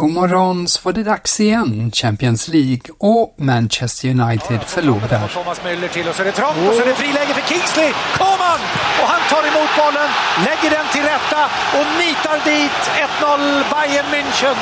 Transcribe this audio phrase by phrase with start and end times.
[0.00, 1.90] God morgon, så var det dags igen.
[1.94, 5.28] Champions League och Manchester United förlorar.
[5.28, 7.92] Thomas Müller till och så är det trångt och så är det friläge för Kingsley.
[8.18, 8.60] Coman!
[9.00, 10.10] Och han tar emot bollen,
[10.48, 11.40] lägger den till rätta
[11.78, 12.80] och nitar dit
[13.20, 14.58] 1-0 Bayern München.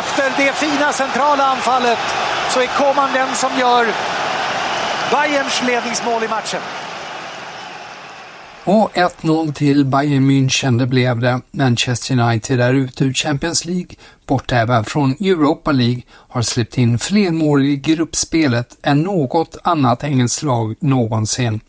[0.00, 2.04] Efter det fina centrala anfallet
[2.50, 3.84] så är Coman den som gör
[5.12, 6.60] Bayerns ledningsmål i matchen.
[8.68, 11.40] Och 1-0 till Bayern München det blev det.
[11.50, 13.88] Manchester United är ute ur Champions League,
[14.26, 20.04] borta även från Europa League, har släppt in fler mål i gruppspelet än något annat
[20.04, 21.60] engelskt lag någonsin.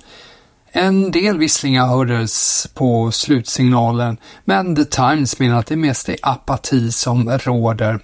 [0.71, 6.91] En del visslingar hördes på slutsignalen, men The Times menar att det mest är apati
[6.91, 7.99] som råder.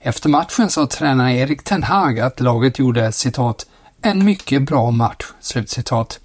[0.00, 3.66] Efter matchen sa tränare Erik Ten Hag att laget gjorde citat
[4.02, 5.24] ”en mycket bra match”.
[5.40, 6.20] Slutcitat.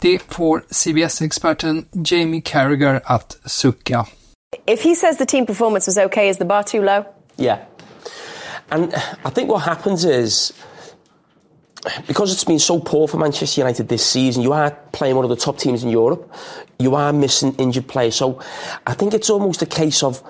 [0.00, 4.06] Det får CBS-experten Jamie Carragher att sucka.
[4.66, 7.04] If he says the team performance was okay, is the bar too low?
[7.36, 7.58] Yeah.
[8.70, 8.94] And
[9.24, 10.52] I think what happens is
[12.06, 15.30] because it's been so poor for Manchester United this season, you are playing one of
[15.30, 16.30] the top teams in Europe.
[16.78, 18.14] You are missing injured players.
[18.16, 18.40] So
[18.86, 20.22] I think it's almost a case of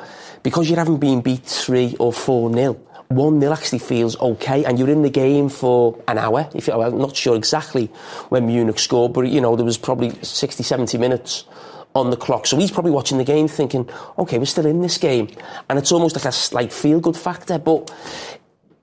[0.42, 4.78] because you haven't been beat 3 or 4 nil, 1 0 actually feels okay, and
[4.78, 6.48] you're in the game for an hour.
[6.54, 7.86] If you, I'm not sure exactly
[8.28, 11.44] when Munich scored, but you know there was probably 60, 70 minutes
[11.94, 12.46] on the clock.
[12.46, 13.88] So he's probably watching the game thinking,
[14.18, 15.28] okay, we're still in this game.
[15.68, 17.58] And it's almost like a slight feel good factor.
[17.58, 17.90] But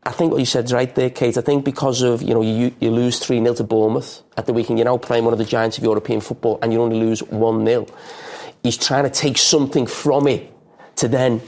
[0.04, 1.38] I think what you said right there, Kate.
[1.38, 4.54] I think because of, you know, you, you lose 3 0 to Bournemouth at the
[4.54, 7.22] weekend, you're now playing one of the giants of European football and you only lose
[7.24, 7.88] 1 0.
[8.64, 10.52] He's trying to take something from it
[10.98, 11.42] to then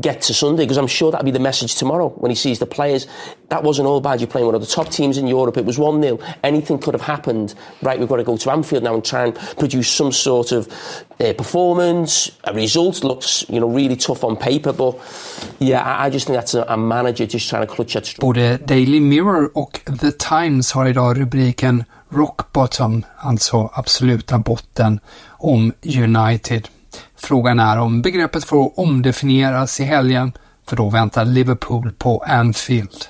[0.00, 2.66] get to Sunday because I'm sure that'll be the message tomorrow when he sees the
[2.66, 3.06] players.
[3.48, 4.20] That wasn't all bad.
[4.20, 5.56] You're playing one of the top teams in Europe.
[5.56, 6.18] It was 1 0.
[6.42, 7.54] Anything could have happened.
[7.82, 10.68] Right, we've got to go to Anfield now and try and produce some sort of
[11.20, 12.30] uh, performance.
[12.44, 14.96] A result looks, you know, really tough on paper, but
[15.58, 18.26] yeah, I, I just think that's a, a manager just trying to clutch at straw.
[18.26, 25.00] Både Daily Mirror och The Times har idag rubriken Rock Bottom, alltså absoluta botten,
[25.38, 26.68] om United.
[27.22, 30.32] Frågan är om begreppet får omdefinieras i helgen,
[30.68, 33.04] för då väntar Liverpool på Anfield.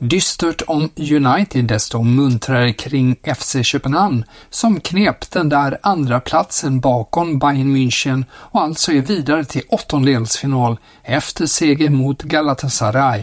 [0.00, 7.38] Dystert om United desto muntrare kring FC Köpenhamn som knep den där andra platsen bakom
[7.38, 13.22] Bayern München och alltså är vidare till åttondelsfinal efter seger mot Galatasaray.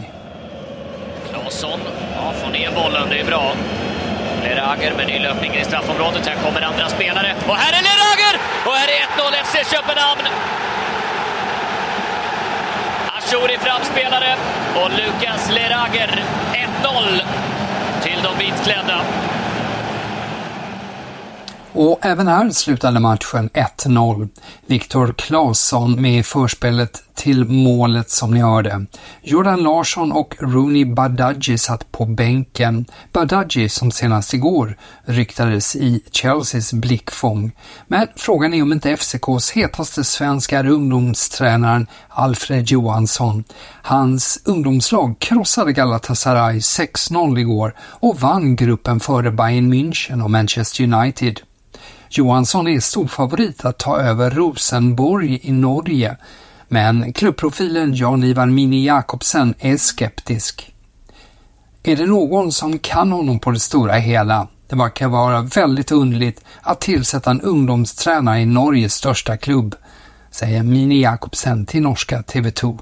[1.30, 1.80] Claesson
[2.16, 3.52] ja, får ner bollen, det är bra.
[4.66, 6.26] Lerager med ny löpning i straffområdet.
[6.26, 7.34] Här kommer andra spelare.
[7.48, 8.34] Och här är Lerager!
[8.66, 10.20] Och här är 1-0 FC Köpenhamn.
[13.18, 14.36] Ashuri framspelare
[14.74, 16.24] och Lukas Lerager
[16.82, 17.22] 1-0
[18.02, 19.00] till de vitklädda.
[21.72, 24.28] Och även här slutade matchen 1-0.
[24.66, 28.86] Viktor Claesson med förspelet till målet som ni hörde.
[29.22, 32.86] Jordan Larsson och Rooney Badaji satt på bänken.
[33.12, 37.52] Badaji som senast igår ryktades i Chelseas blickfång.
[37.86, 43.44] Men frågan är om inte FCKs hetaste svensk är ungdomstränaren Alfred Johansson.
[43.82, 51.40] Hans ungdomslag krossade Galatasaray 6-0 igår och vann gruppen före Bayern München och Manchester United.
[52.10, 56.16] Johansson är storfavorit att ta över Rosenborg i Norge,
[56.68, 60.74] men klubbprofilen Jan-Ivan Mini Jakobsen är skeptisk.
[61.82, 64.48] Är det någon som kan honom på det stora hela?
[64.68, 69.74] Det verkar vara väldigt underligt att tillsätta en ungdomstränare i Norges största klubb,
[70.30, 72.78] säger Mini Jakobsen till norska TV2.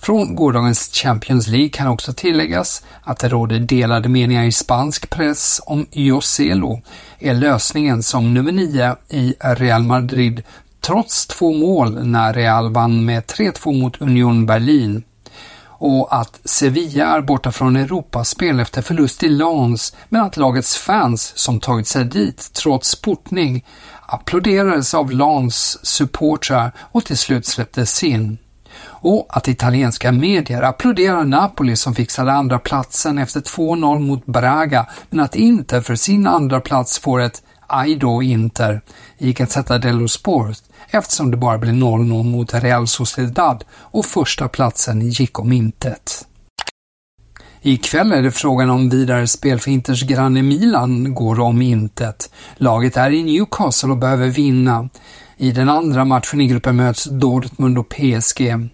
[0.00, 5.60] Från gårdagens Champions League kan också tilläggas att det råder delade meningar i spansk press
[5.66, 6.80] om Joselo
[7.18, 10.42] är lösningen som nummer nio i Real Madrid
[10.88, 15.02] trots två mål när Real vann med 3-2 mot Union Berlin.
[15.64, 21.32] Och att Sevilla är borta från Europaspel efter förlust i Lens men att lagets fans
[21.36, 23.64] som tagit sig dit trots portning
[24.06, 28.38] applåderades av Lens supportrar och till slut släpptes in.
[28.84, 35.20] Och att italienska medier applåderar Napoli som fixade andra platsen efter 2-0 mot Braga, men
[35.20, 38.80] att Inter för sin andra plats får ett aj då Inter
[39.18, 40.56] i Gazzetta dello Sport
[40.90, 46.24] eftersom det bara blev 0-0 mot Real Sociedad och första platsen gick om intet.
[47.62, 52.30] Ikväll är det frågan om vidare spel för Inters granne Milan går om intet.
[52.56, 54.88] Laget är i Newcastle och behöver vinna.
[55.36, 58.68] I den andra matchen i gruppen möts Dortmund och PSG.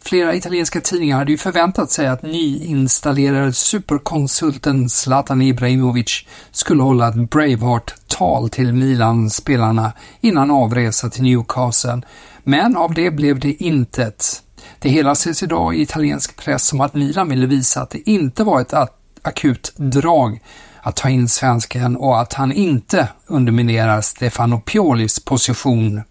[0.00, 7.30] Flera italienska tidningar hade ju förväntat sig att nyinstallerade superkonsulten Zlatan Ibrahimovic skulle hålla ett
[7.30, 12.02] Braveheart-tal till Milan-spelarna innan avresa till Newcastle,
[12.44, 14.42] men av det blev det intet.
[14.78, 18.44] Det hela ses idag i italiensk press som att Milan ville visa att det inte
[18.44, 18.74] var ett
[19.22, 20.40] akut drag
[20.82, 26.02] att ta in svensken och att han inte underminerar Stefano Piolis position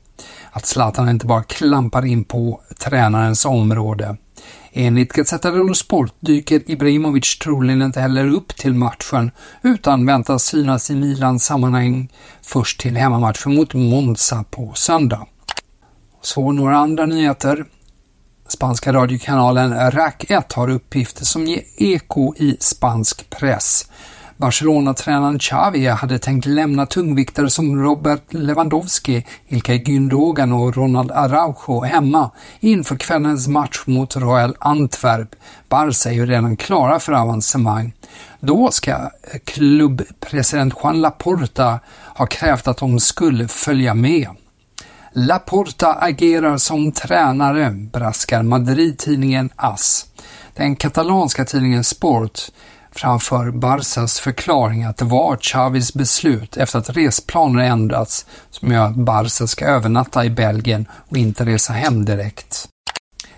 [0.51, 4.17] att Zlatan inte bara klampar in på tränarens område.
[4.71, 9.31] Enligt Gazzetta dello Sport dyker Ibrahimovic troligen inte heller upp till matchen
[9.61, 12.09] utan väntas synas i Milans sammanhang
[12.41, 15.27] först till hemmamatchen mot Monza på söndag.
[16.21, 17.65] Så några andra nyheter.
[18.47, 23.89] Spanska radiokanalen RAC 1 har uppgifter som ger eko i spansk press.
[24.39, 32.31] Barcelona-tränaren Xavi hade tänkt lämna tungviktare som Robert Lewandowski, Ilkay Gündogan och Ronald Araujo hemma
[32.59, 35.35] inför kvällens match mot Royal Antwerp.
[35.69, 37.93] Barca är ju redan klara för avancemang.
[38.39, 38.99] Då ska eh,
[39.43, 41.79] klubbpresident Juan Laporta
[42.15, 44.27] ha krävt att de skulle följa med.
[45.13, 50.05] Laporta agerar som tränare, braskar Madrid-tidningen AS.
[50.53, 52.39] Den katalanska tidningen Sport
[52.99, 58.95] framför Barsas förklaring att det var Chavis beslut efter att resplaner ändrats som gör att
[58.95, 62.67] Barca ska övernatta i Belgien och inte resa hem direkt.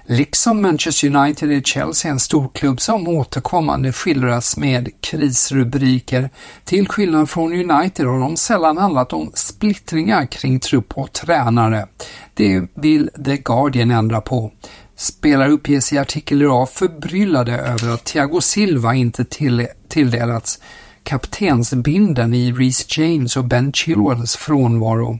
[0.05, 6.29] Liksom Manchester United är Chelsea en storklubb som återkommande skildras med krisrubriker.
[6.63, 11.87] Till skillnad från United har de sällan handlat om splittringar kring trupp och tränare.
[12.33, 14.51] Det vill The Guardian ändra på.
[15.01, 20.59] Spelare uppges i artikel idag förbryllade över att Thiago Silva inte till, tilldelats
[21.03, 25.19] kaptensbinden i Reece James och Ben Chilwells frånvaro.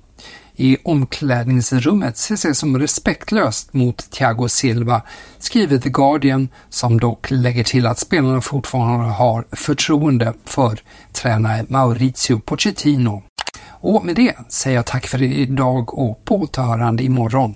[0.56, 5.02] I omklädningsrummet ses det som respektlöst mot Thiago Silva,
[5.40, 10.80] skriver The Guardian, som dock lägger till att spelarna fortfarande har förtroende för
[11.14, 13.24] tränare Maurizio Pochettino.
[13.68, 17.56] Och med det säger jag tack för idag och på återhörande imorgon.